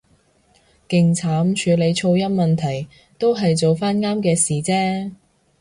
[0.89, 2.87] 勁慘處理噪音問題，
[3.19, 5.11] 都係做返啱嘅事啫